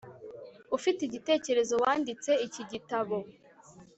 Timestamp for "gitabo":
2.71-3.15